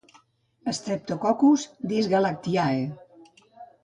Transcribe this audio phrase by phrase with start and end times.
[0.77, 2.81] Streptococcus dysgalactiae.